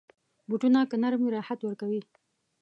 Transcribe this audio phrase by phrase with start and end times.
[0.47, 2.01] بوټونه که نرم وي، راحت ورکوي.